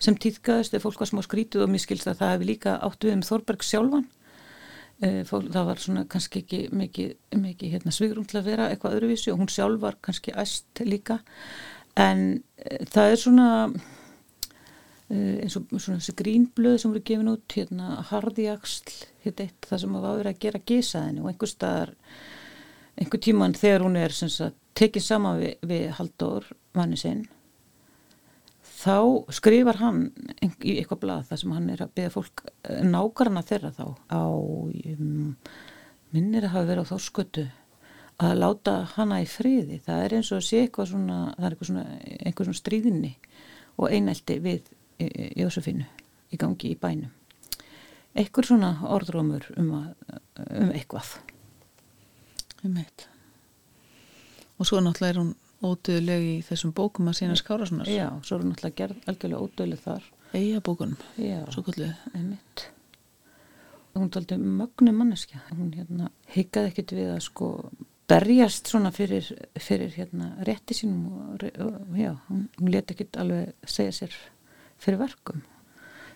[0.00, 3.14] sem týðgæðist eða fólk var smá skrítið og miskilst að það hefði líka átt við
[3.16, 4.06] um Þorberg sjálfan
[5.02, 9.32] e, það var svona kannski ekki mikið, mikið hérna, svigrum til að vera eitthvað öðruvísi
[9.32, 11.20] og hún sjálf var kannski æst líka.
[12.00, 13.48] En e, það er svona
[15.08, 19.84] e, eins og svona þessi grínblöð sem voru gefin út hérna Hardiaksl, hérna eitt það
[19.84, 21.96] sem var verið að gera gísaðinu og einhver staðar
[23.00, 24.14] einhver tíman þegar hún er
[24.76, 27.26] tekinn saman við, við Haldur manni sinn
[28.80, 28.96] þá
[29.36, 30.02] skrifar hann
[30.40, 33.86] í eitthvað blað þar sem hann er að beða fólk eh, nákarna þeirra þá.
[34.08, 35.36] Á um,
[36.14, 37.46] minnir að hafa verið á þórskötu
[38.20, 39.80] að láta hana í friði.
[39.84, 41.86] Það er eins og að sé eitthvað svona það er eitthvað svona,
[42.18, 43.14] eitthvað svona stríðinni
[43.76, 45.86] og einælti við Jósefinu
[46.28, 47.14] í gangi í bænum.
[48.12, 50.18] Eitthvað svona orðrómur um, að,
[50.58, 51.14] um eitthvað.
[52.60, 53.06] Um eitt
[54.60, 58.44] og svo náttúrulega er hún ódöðleg í þessum bókum að sína skárasunar já, svo er
[58.44, 60.06] hún náttúrulega gerð algjörlega ódöðleg þar.
[60.32, 61.00] Eiga bókunum,
[61.50, 62.66] svo kallið einmitt.
[63.96, 65.40] Hún taldi mögnu manneskja.
[65.50, 67.48] Hún hérna higgaði ekkit við að sko
[68.10, 69.26] berjast svona fyrir,
[69.58, 71.44] fyrir hérna rétti sínum og,
[71.98, 74.18] já, hún, hún leti ekkit alveg segja sér
[74.80, 75.42] fyrir verkum.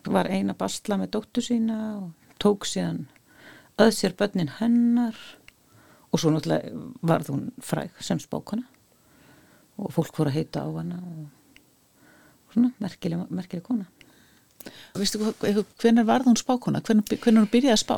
[0.07, 3.05] Var eina bastla með dóttu sína og tók síðan
[3.83, 5.19] öð sér börnin hennar.
[6.15, 6.71] Og svo náttúrulega
[7.03, 8.71] varð hún fræg sem spókona
[9.79, 13.91] og fólk voru að heita á hana og svona merkileg, merkileg kona
[14.97, 16.81] Vistu, hvernig varð hún spákona?
[16.81, 17.97] Hvernig, hvernig hún byrjaði að spá?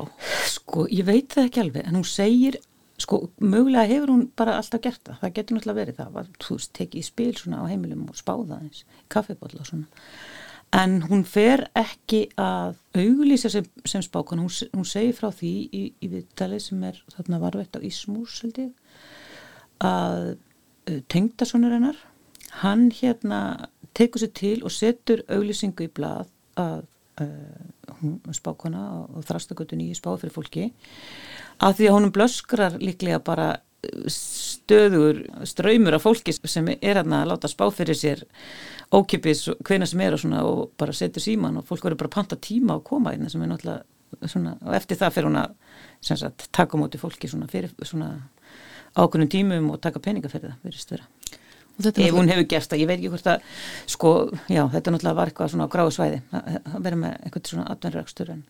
[0.50, 2.56] Sko, ég veit það ekki alveg, en hún segir
[2.98, 6.56] sko, mögulega hefur hún bara alltaf gert það, það getur náttúrulega verið það var, þú
[6.56, 10.02] veist, tekið í spil svona á heimilum og spáða eins, kaffibotla og svona
[10.74, 15.82] en hún fer ekki að auglýsa sem, sem spákan hún, hún segir frá því í,
[16.02, 18.72] í viðtali sem er þarna varveitt á Ísmús held ég
[19.84, 20.34] að
[21.12, 21.98] tengdasonur hennar
[22.62, 26.84] hann hérna tekur sér til og setur auglýsingu í blað að
[27.22, 30.66] uh, spákona og þrastagötun í spáð fyrir fólki
[31.64, 33.54] að því að honum blöskrar líklega bara
[34.10, 38.24] stöður ströymur af fólki sem er að láta spá fyrir sér
[38.94, 42.78] ókipis hvena sem er og, og bara setur síman og fólk verður bara panta tíma
[42.78, 45.54] og koma inn sem er náttúrulega svona, og eftir það fyrir hún að
[46.00, 48.10] sagt, taka móti fólki svona fyrir svona
[48.96, 51.08] ákveðnum tímum og taka peninga fyrir það verðist vera
[51.76, 53.42] ef hún hefur gert það, ég veit ekki hvort að
[53.92, 54.10] sko,
[54.48, 58.32] já, þetta náttúrulega var eitthvað svona á gráðu svæði að vera með eitthvað svona atvendrakstur
[58.32, 58.42] en,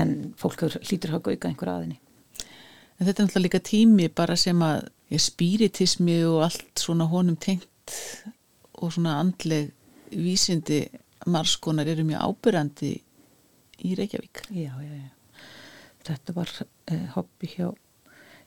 [0.00, 2.00] en fólk hlýtur að gauka einhver aðinni
[2.96, 4.86] En þetta er náttúrulega líka tími bara sem að
[5.20, 7.96] spiritismi og allt svona honum tengt
[8.80, 9.68] og svona andleg
[10.12, 10.86] vísindi
[11.28, 12.92] margskonar eru mjög ábyrrandi
[13.84, 14.46] í Reykjavík.
[14.48, 15.42] Já, já, já.
[16.06, 17.68] Þetta var eh, hobby hjá,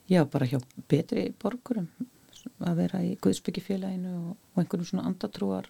[0.10, 1.90] já, bara hjá betri borgurum
[2.60, 5.70] að vera í Guðsbyggjafélaginu og, og einhvern svona andatrúar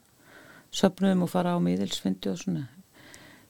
[0.72, 2.68] söpnum og fara á miðilsfindi og svona.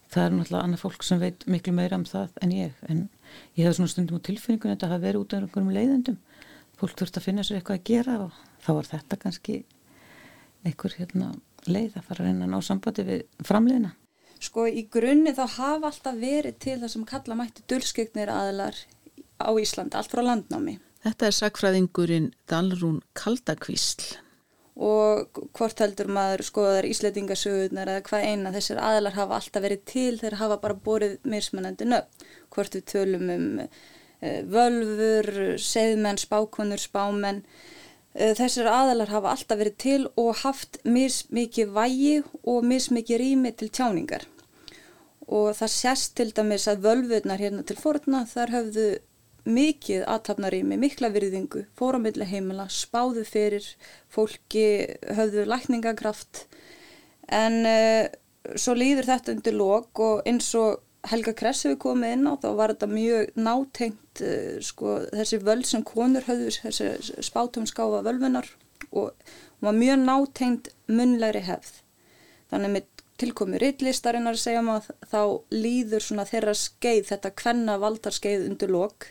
[0.09, 3.01] Það er náttúrulega annað fólk sem veit miklu meira um það en ég, en
[3.59, 6.17] ég hef svona stundum á tilfinningunni að þetta hafi verið út af einhverjum leiðendum.
[6.79, 9.57] Fólk þurft að finna sér eitthvað að gera og þá var þetta kannski
[10.65, 11.33] einhver hérna,
[11.67, 13.93] leið að fara að reyna að ná sambandi við framleiðina.
[14.39, 18.77] Sko í grunni þá hafa alltaf verið til það sem kalla mætti dölskegnir aðlar
[19.39, 20.77] á Íslandi, allt frá landnámi.
[21.05, 24.19] Þetta er sakfræðingurinn Dalrún Kaldakvísl.
[24.79, 30.13] Og hvort heldur maður skoðar ísleitingasögurnar eða hvað eina þessir aðlar hafa alltaf verið til
[30.21, 32.29] þeir hafa bara borið mismunandi nöfn.
[32.53, 37.43] Hvort við tölum um uh, völfur, segðmenn, spákonur, spámenn
[38.17, 43.69] Eh, þessar aðalar hafa alltaf verið til og haft mismikið vægi og mismikið rými til
[43.69, 44.25] tjáningar
[45.29, 48.87] og það sést til dæmis að völvurnar hérna til forna þar höfðu
[49.47, 53.65] mikið aðtapnarími, mikla virðingu, fóramilli heimila, spáðu fyrir
[54.11, 54.65] fólki,
[55.15, 56.45] höfðu lækningakraft.
[57.29, 58.05] En uh,
[58.55, 62.49] svo líður þetta undir lok og eins og Helga Kress hefur komið inn á þá
[62.57, 68.49] var þetta mjög nátengt uh, sko, þessi völd sem konur höfðu þessi spátumskáfa völvunar
[68.89, 69.13] og
[69.63, 71.83] var mjög nátengt munlegri hefð.
[72.49, 75.21] Þannig með tilkomi rittlistarinnar segja maður þá
[75.53, 79.09] líður svona þeirra skeið þetta kvenna valdarskeið undir lok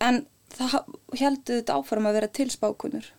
[0.00, 0.76] en það
[1.20, 3.10] heldur þetta áfram að vera til spákunur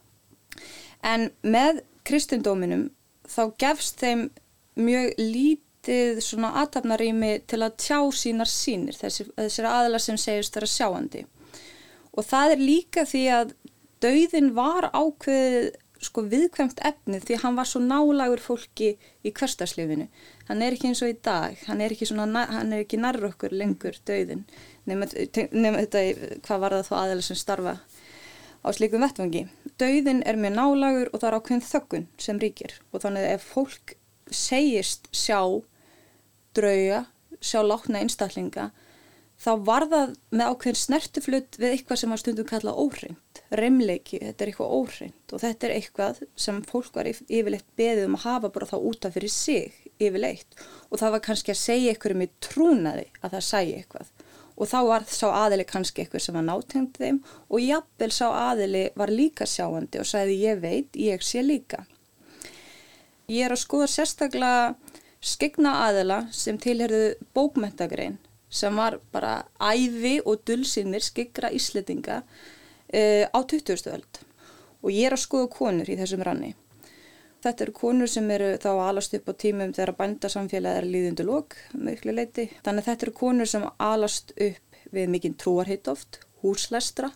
[1.07, 2.89] en með kristindóminum
[3.29, 4.29] þá gefst þeim
[4.75, 10.53] mjög lít lítið svona aðtapnarími til að tjá sínar sínir, þessir, þessir aðlar sem segjast
[10.53, 11.25] þeirra sjáandi.
[12.13, 13.53] Og það er líka því að
[14.01, 20.07] dauðin var ákveðið sko viðkvæmt efnið því hann var svo nálagur fólki í hverstarslefinu.
[20.47, 22.07] Hann er ekki eins og í dag, hann er ekki,
[22.79, 24.45] ekki nærr okkur lengur dauðin,
[24.89, 26.03] nema þetta
[26.45, 27.75] hvað var það þá aðeins sem starfa
[28.61, 29.47] á slíkum vettvangi.
[29.81, 32.77] Dauðin er mjög nálagur og það er ákveðin þöggun sem ríkir.
[32.93, 33.95] Og þannig að ef fólk
[34.31, 35.41] segist sjá
[36.55, 37.05] drauga,
[37.41, 38.69] sjá látna einstaklinga,
[39.41, 44.45] þá var það með ákveðin snertiflutt við eitthvað sem var stundum kallað óhreint, remleiki, þetta
[44.45, 45.33] er eitthvað óhreint.
[45.33, 49.17] Og þetta er eitthvað sem fólk var yfirleitt beðið um að hafa bara þá útaf
[49.17, 50.59] fyrir sig yfirleitt.
[50.91, 54.13] Og það var kannski að segja eitthvað um í trúnaði að það sæi eitthvað
[54.61, 57.19] og þá var sá aðili kannski eitthvað sem var nátengt þeim
[57.49, 61.81] og jafnvel sá aðili var líka sjáandi og sagði ég veit, ég sé líka.
[63.31, 64.75] Ég er að skoða sérstaklega
[65.21, 68.19] skegna aðila sem tilherðu bókmentagrein
[68.51, 72.25] sem var bara æfi og dulsinir skegra íslitinga uh,
[72.93, 73.87] eh, á 20.
[73.95, 74.21] öld
[74.81, 76.55] og ég er að skoða konur í þessum ranni.
[77.41, 81.55] Þetta eru konur sem eru þá alast upp á tímum þegar bændasamfélagið er líðundu lók
[81.73, 82.51] miklu leiti.
[82.65, 87.09] Þannig þetta eru konur sem alast upp við mikinn trúarhitt oft, húslestra.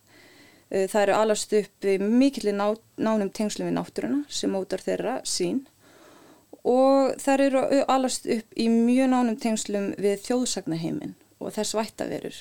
[0.72, 5.20] Eh, það eru alast upp við mikill ná, nánum tengslum við náttúruna sem mótar þeirra
[5.30, 5.66] sín
[6.66, 12.40] og þær eru alast upp í mjög nánum tengslum við þjóðsagnaheimin og þess vættaverur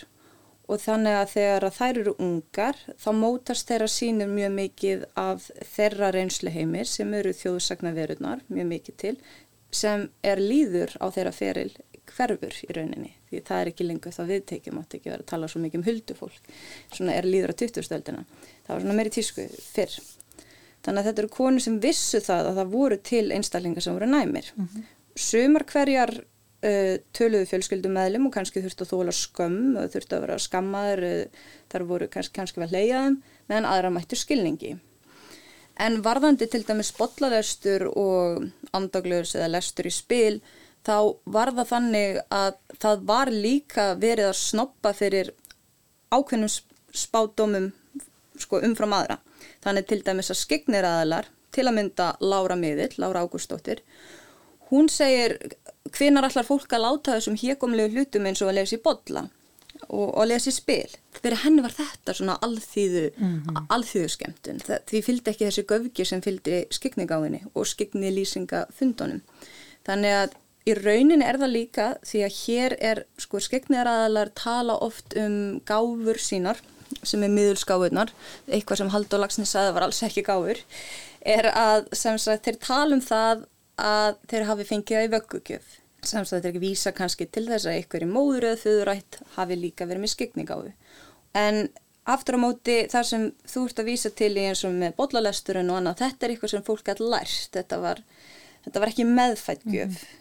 [0.64, 5.48] og þannig að þegar að þær eru ungar þá mótast þeirra sínir mjög mikið af
[5.74, 9.16] þeirra reynsluheimir sem eru þjóðsagnaverunar mjög mikið til
[9.74, 11.70] sem er líður á þeirra feril
[12.14, 13.14] hverfur í rauninni.
[13.31, 15.87] Því það er ekki lengur þá viðtekjum átt ekki verið að tala svo mikið um
[15.88, 16.50] huldufólk.
[16.92, 19.96] Svona er líður á 20-stöldina það var svona meiri tísku fyrr.
[20.85, 24.11] Þannig að þetta eru konu sem vissu það að það voru til einstaklingar sem voru
[24.11, 24.53] næmir.
[24.55, 24.87] Mm -hmm.
[25.16, 26.12] sumar hverjar
[26.64, 31.07] uh, töluðu fjölskyldum meðlum og kannski þurftu að þóla skömm og þurftu að vera skammaður
[31.11, 34.74] uh, þar voru kannski, kannski vel leiðaðum meðan aðra mættu skilningi
[35.85, 38.44] en varðandi til dæmis bollarestur og
[38.77, 40.37] andagljus eða lestur í spil
[40.87, 45.33] þá var það þannig að það var líka verið að snoppa fyrir
[46.14, 46.53] ákveðnum
[46.94, 47.70] spátumum
[48.38, 49.18] sko, umfram aðra.
[49.64, 53.83] Þannig til dæmis að skiknir aðalar, til að mynda Lára Miðill, Lára Ágústóttir,
[54.70, 55.38] hún segir
[55.94, 59.26] hvenar allar fólk að láta þessum hégumlegu hlutum eins og að lesa í bodla
[59.88, 60.94] og að lesa í spil.
[61.18, 63.66] Fyrir henni var þetta svona alþýðu, mm -hmm.
[63.74, 64.62] alþýðu skemmtun.
[64.64, 69.20] Því fylgdi ekki þessi göfgi sem fylgdi skikningáðinni og skikni lýsinga fundunum.
[69.85, 75.12] Þannig að Í raunin er það líka því að hér er sko skegniðaraðalar tala oft
[75.20, 76.62] um gáfur sínar
[77.04, 78.12] sem er miðulskáðunar,
[78.48, 80.62] eitthvað sem Haldur Lagsnes saði var alls ekki gáfur,
[81.20, 83.44] er að sagt, þeir tala um það
[83.76, 85.76] að þeir hafi fengið það í vöggugjöf.
[86.07, 89.57] Samst að þetta er ekki vísa kannski til þess að í móður eða þauðurætt hafi
[89.61, 90.73] líka verið með skegnigáfu.
[91.35, 91.69] En
[92.05, 95.71] aftur á móti þar sem þú ert að vísa til í eins og með bollalesturinn
[95.71, 98.03] og annað, þetta er eitthvað sem fólk gæti lært, þetta var,
[98.67, 99.88] þetta var ekki meðfættgjöf.
[99.88, 100.21] Mm -hmm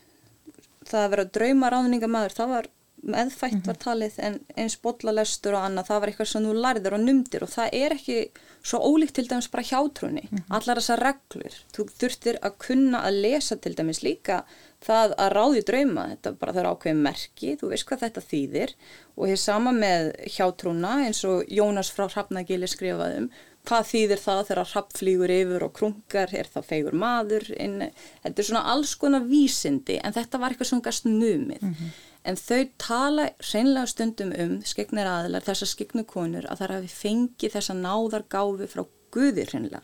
[0.87, 2.69] það að vera draumaráðningamæður, það var
[3.03, 3.67] meðfætt mhm.
[3.67, 7.43] var talið en eins bollalestur og annað, það var eitthvað sem þú lærður og numdir
[7.43, 8.19] og það er ekki
[8.63, 10.45] svo ólíkt til dæmis bara hjátrúni, mm -hmm.
[10.55, 14.43] allar þessar reglur, þú þurftir að kunna að lesa til dæmis líka
[14.83, 18.75] það að ráði drauma, þetta bara það er ákveðin merki, þú veist hvað þetta þýðir.
[19.15, 23.29] Og hér sama með hjátrúna eins og Jónas frá Hrafnagili skrifaðum
[23.63, 27.77] hvað þýðir það þegar hrapp flýgur yfir og krungar, er það fegur maður inn,
[28.25, 31.61] þetta er svona alls konar vísindi en þetta var eitthvað svona gast numið.
[31.61, 31.93] Mm -hmm.
[32.23, 37.73] en þau tala reynlega stundum um skegnar aðlar þessar skegnukonur að það hafi fengið þessa
[37.73, 39.83] náðar gáfi frá Guði reynlega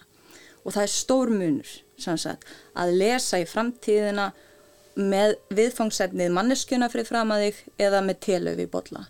[0.66, 4.32] og það er stór munur sagt, að lesa í framtíðina
[4.98, 9.06] með viðfangsefnið manneskjuna fyrir fram að þig eða með telöfi botla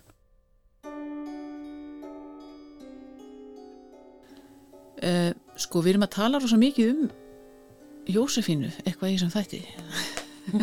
[5.00, 7.04] Uh, sko við erum að tala rosa mikið um
[8.10, 9.60] Jósefínu, eitthvað í þessum þætti.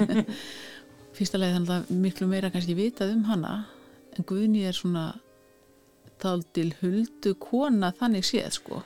[1.17, 3.53] Fyrsta leið þannig að miklu meira kannski vitað um hana
[4.13, 5.07] en Guðni er svona
[6.21, 8.83] þáldil huldu kona þannig séð sko.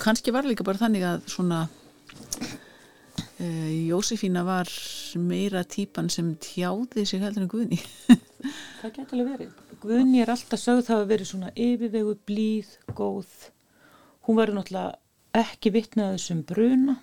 [0.00, 1.62] Kannski var líka bara þannig að svona
[3.42, 4.68] Jósefína var
[5.18, 7.78] meira típan sem tjáði sig heldur en Guðni
[8.82, 9.54] Það getur alveg verið.
[9.82, 13.32] Guðni er alltaf sögð það að vera svona yfirvegu blíð, góð.
[14.26, 16.96] Hún verður náttúrulega ekki vittnað þessum bruna.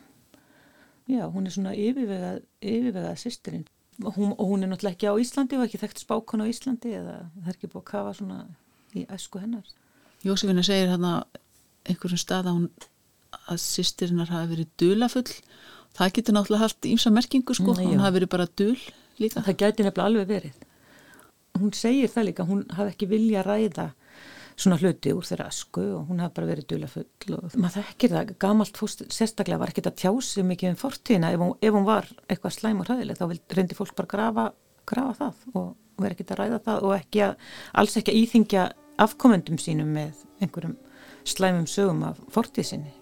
[1.10, 3.68] Já, hún er svona yfirvegað yfirvegað sýstirinn
[4.04, 7.18] hún, og hún er náttúrulega ekki á Íslandi og ekki þekkt spákon á Íslandi eða
[7.40, 8.40] það er ekki búið að kafa svona
[8.96, 9.74] í æsku hennar.
[10.28, 11.14] Jósefina segir hérna
[11.88, 12.64] einhverjum stað að
[13.50, 15.28] að sýstirinnar hafi verið dulafull
[15.98, 18.76] það getur náttúrulega haft ímsa merkingu sko, Nei, hún hafi verið bara dul
[19.20, 19.44] líka.
[19.46, 20.60] Það getur nefnilega alveg verið.
[21.60, 23.90] Hún segir það líka, hún hafi ekki vilja ræða
[24.60, 28.14] svona hluti úr þeirra asku og hún hafði bara verið dula full og maður þekkir
[28.16, 31.32] það, gamalt fórst sérstaklega var ekkert að tjási mikið um fortíðina.
[31.32, 34.46] Ef hún, ef hún var eitthvað slæm og hræðileg þá reyndi fólk bara grafa,
[34.90, 37.50] grafa það og verið ekkert að ræða það og ekki að,
[37.82, 38.68] alls ekki að íþingja
[39.00, 40.76] afkomendum sínum með einhverjum
[41.28, 42.99] slæmum sögum af fortíð sinni.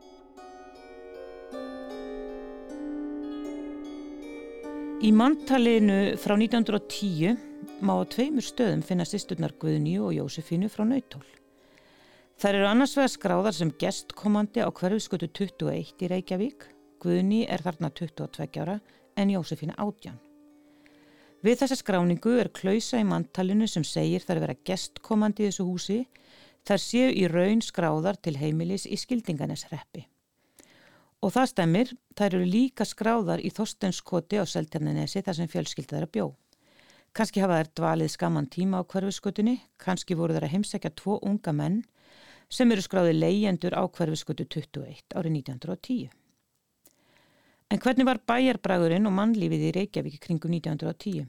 [4.98, 7.36] Í manntalinu frá 1910
[7.86, 11.22] má á tveimur stöðum finna sýsturnar Guðni og Jósefínu frá Nautól.
[12.42, 16.66] Þær eru annars vegar skráðar sem gestkomandi á hverfiskötu 21 í Reykjavík,
[16.98, 18.80] Guðni er þarna 22 ára
[19.14, 20.18] en Jósefín átjan.
[21.46, 26.02] Við þessa skráningu er klausa í manntalinu sem segir að vera gestkomandi í þessu húsi,
[26.66, 30.08] þar séu í raun skráðar til heimilis í skildinganesreppi.
[31.26, 36.14] Og það stemmir, þær eru líka skráðar í Þorstenskoti á Seltjarnanesi þar sem fjölskyldar að
[36.14, 36.28] bjó.
[37.18, 41.54] Kanski hafa þær dvalið skaman tíma á hverfiskötunni, kannski voru þær að heimsækja tvo unga
[41.56, 41.82] menn
[42.54, 46.12] sem eru skráðið leyendur á hverfiskötu 21 árið 1910.
[47.68, 51.26] En hvernig var bæjarbræðurinn og mannlífið í Reykjavík kringum 1910?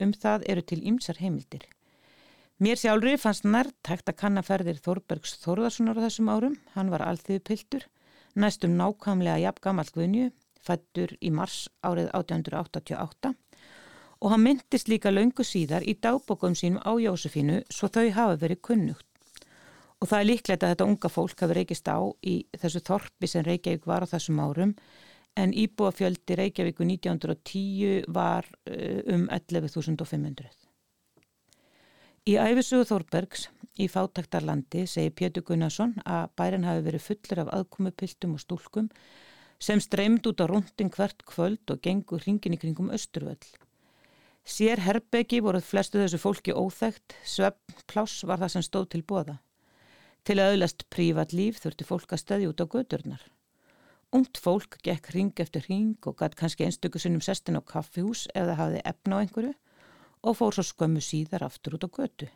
[0.00, 1.66] Um það eru til ymsar heimildir.
[2.62, 6.54] Mér sjálfur fannst nærtækt að kannaferðir Þorbergs Þorðarssonar á þessum árum.
[6.76, 7.84] Hann var alþýðu piltur,
[8.34, 10.30] næstum nákvæmlega jafn gammal Guðnju,
[10.62, 13.34] fættur í mars árið 1888
[14.22, 18.60] og hann myndist líka laungu síðar í dagbókum sínum á Jósefínu svo þau hafa verið
[18.68, 19.06] kunnugt.
[19.98, 23.44] Og það er líklegt að þetta unga fólk hafi reykist á í þessu þorpi sem
[23.46, 24.74] Reykjavík var á þessum árum
[25.38, 30.61] en íbúafjöldi Reykjavíku 1910 var uh, um 11.500.
[32.22, 33.48] Í æfisugu Þórbergs
[33.82, 38.90] í fátaktarlandi segir Pétur Gunnarsson að bærin hafi verið fullur af aðkomupiltum og stúlkum
[39.58, 43.42] sem streymd út á rundin hvert kvöld og gengur hringin í kringum Östurvöll.
[44.46, 49.40] Sér herbegi voruð flestu þessu fólki óþægt, svepp pláss var það sem stóð til bóða.
[50.22, 53.26] Til að auðlast prívat líf þurfti fólk að stöði út á gödurnar.
[54.14, 58.46] Ungt fólk gekk ring eftir ring og gætt kannski einstöku sinnum sestin á kaffihús ef
[58.46, 59.54] það hafði efna á einhverju
[60.22, 62.28] og fór svo skömmu síðar aftur út á götu.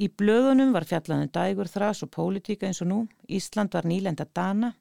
[0.00, 3.00] Í blöðunum var fjallaðin dægur þrás og pólitíka eins og nú.
[3.28, 4.72] Ísland var nýlenda dana.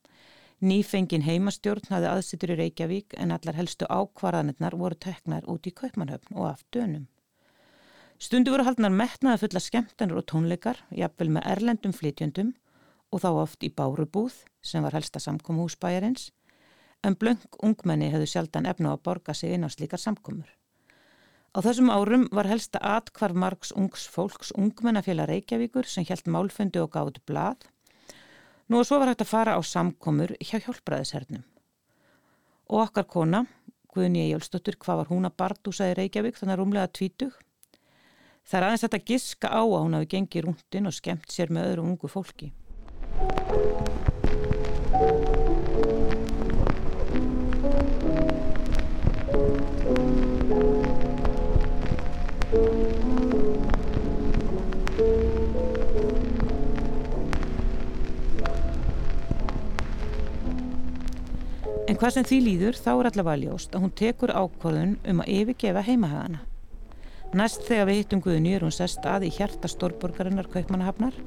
[0.62, 6.38] Nýfengin heimastjórn hafði aðsittur í Reykjavík en allar helstu ákvarðanirnar voru teknar út í Kaupmannhöfn
[6.38, 7.08] og aft dönum.
[8.22, 12.54] Stundu voru haldnar metnaða fulla skemmtanur og tónleikar, jafnvel með erlendum flytjöndum
[13.10, 16.30] og þá oft í Bárubúð sem var helsta samkomu húsbæjarins
[17.02, 20.61] en blöng ungmenni hefðu sjaldan efna að borga sig inn á slíkar samkomur.
[21.52, 26.94] Á þessum árum var helsta atkvarf margs ungs fólks ungmennafélag Reykjavíkur sem held málfundi og
[26.94, 27.66] gáði blað.
[28.72, 31.44] Nú og svo var hægt að fara á samkomur hjá hjálpræðishernum.
[32.72, 33.44] Og okkar kona,
[33.92, 37.36] Guðni Ejjólfsdóttur, hvað var hún að bardúsa í Reykjavík þannig rúmlega tvítug?
[38.48, 41.74] Það er aðeins þetta giska á að hún hafi gengið rúndin og skemmt sér með
[41.74, 42.54] öðru ungu fólki.
[62.02, 65.84] Hvað sem því líður þá er allavega ljóst að hún tekur ákvörðun um að yfirgefa
[65.86, 66.40] heimahagana.
[67.38, 71.20] Næst þegar við hittum Guðni er hún sest að í hjarta stórborgarinnar Kaupmannahafnar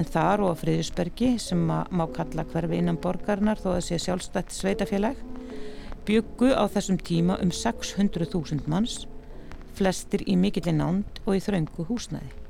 [0.00, 4.56] en þar og á Friðisbergi sem má kalla hverfi innan borgarnar þó að sé sjálfstætt
[4.56, 5.20] sveitafélag
[6.08, 9.02] byggu á þessum tíma um 600.000 manns
[9.76, 12.45] flestir í mikillin nánd og í þraungu húsnæði.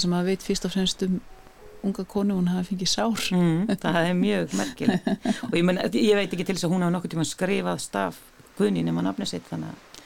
[0.00, 1.20] Það sem að veit fyrst og fremst um
[1.82, 3.22] unga konu, hún hafi fengið sár.
[3.32, 5.06] Mm, það er mjög merkilegt
[5.46, 8.18] og ég, men, ég veit ekki til þess að hún hafa nokkur tíma skrifað staf
[8.58, 10.02] Guðni nema nafni sitt þannig að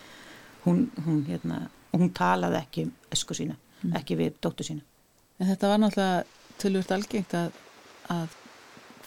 [0.67, 1.65] hún, hún, hérna,
[1.95, 2.85] hún talaði ekki
[3.15, 3.97] esku sína, mm.
[3.99, 4.85] ekki við dóttu sína.
[5.43, 7.59] En þetta var náttúrulega tölvört algengt að,
[8.15, 8.37] að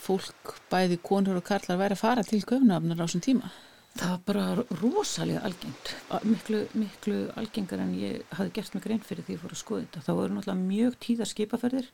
[0.03, 3.53] fólk, bæði konur og karlar væri að fara til köfnafnar á þessum tíma.
[3.97, 5.91] Það var bara rosalega algengt,
[6.27, 9.61] miklu, miklu algengar en ég hafi gert mig grein fyrir því að ég fór að
[9.61, 10.01] skoða þetta.
[10.05, 11.87] Það voru náttúrulega mjög tíðar skipaferðir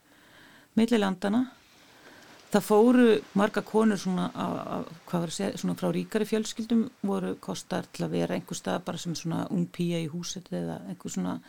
[0.75, 1.41] millilandana.
[2.53, 3.05] Það fóru
[3.39, 8.17] marga konur svona, a, a, að segja, svona frá ríkari fjölskyldum voru kostar til að
[8.17, 11.39] vera einhver stað bara sem svona ung píja í húset eða einhver svona,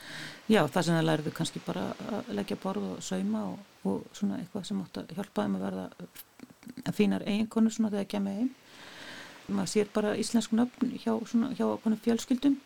[0.49, 3.59] já það sem það lærðu kannski bara að leggja borð og sauma og,
[3.91, 8.13] og svona eitthvað sem átt að hjálpa þeim að verða fínar eiginkonur svona þegar það
[8.15, 8.53] kemur heim
[9.49, 11.67] maður sér bara íslensk nöfn hjá, svona, hjá
[12.05, 12.57] fjölskyldum.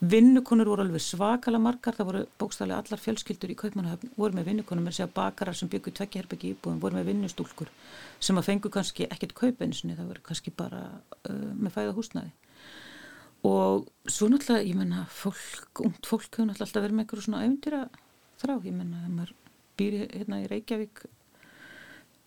[0.00, 4.86] Vinnukonur voru alveg svakala margar það voru bókstæðilega allar fjölskyldur í Kaupmannahöfn voru með vinnukonur
[4.86, 7.68] með að segja bakarar sem byggur tvekkjaherbyggi íbúðum, voru með vinnustúlkur
[8.16, 10.80] sem að fengu kannski ekkert kaupensinni það voru kannski bara
[11.28, 12.32] uh, með fæða húsnaði
[13.44, 17.44] og svo náttúrulega, ég menna fólk, ungt fólk hefur náttúrulega alltaf verið með einhverju svona
[17.44, 17.82] auðvitýra
[18.40, 19.34] þrá, ég menna þegar maður
[19.76, 21.04] býri hérna í Reykjavík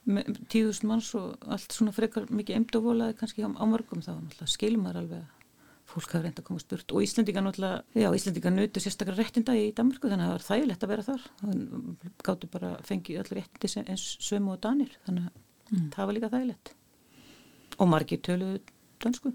[0.05, 4.53] tíðust manns og allt svona frekar mikið emnd og volaði kannski á, mörgum þá náttúrulega
[4.53, 5.31] skilmar alveg að
[5.85, 9.71] fólk hafa reynda að koma spurt og Íslandika náttúrulega, já Íslandika nötu sérstaklega réttinda í
[9.77, 11.25] Danmarku þannig að það var þægilegt að vera þar.
[11.41, 15.89] Það gáttu bara að fengi öll réttindi eins sömu og danir þannig að mm.
[15.95, 16.73] það var líka þægilegt.
[17.75, 18.61] Og margir töluðu
[19.03, 19.33] dansku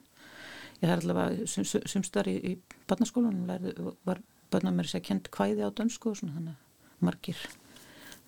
[0.81, 1.47] ég er allavega
[1.91, 7.05] sumstar í, í barnaskólanum var barna mér sér kent hvæði á dansku og svona þannig
[7.05, 7.43] margir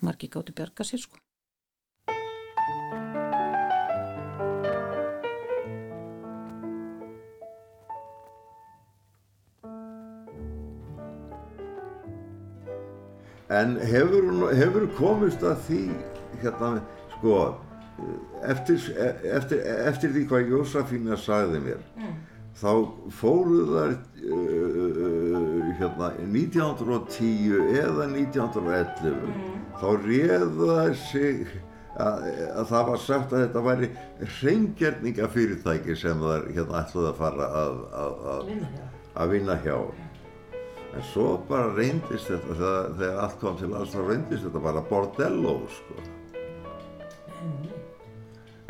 [0.03, 1.22] margir gáttu bjarga sér sko
[13.53, 15.81] En hefur, hefur komist að því,
[16.41, 16.69] hérna,
[17.17, 17.39] sko,
[18.49, 18.85] eftir,
[19.37, 22.15] eftir, eftir því hvað Jósafína sagði mér, mm.
[22.57, 22.71] þá
[23.19, 29.61] fóruð þær uh, hérna, 1910 eða 1911, mm.
[29.81, 31.45] þá réða þær sig
[32.01, 32.25] að,
[32.55, 33.91] að það var sagt að þetta væri
[34.39, 38.51] hreingjörningafyrirtæki sem það hérna ætlaði að fara að, að, að,
[39.13, 39.77] að vinna hjá.
[40.93, 44.83] En svo bara reyndist þetta, þegar, þegar allt kom til alls, þá reyndist þetta bara
[44.89, 45.95] bordello, sko.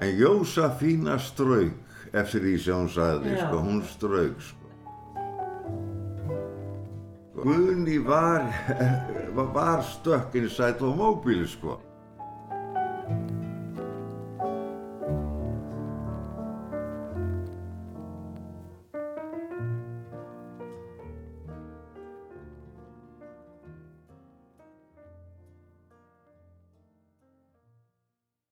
[0.04, 4.60] En Jósafína strauk eftir því sem hún sagði, sko, hún strauk, sko.
[7.44, 8.46] Guðni var,
[9.58, 11.80] var stökk inside á móbíli, sko.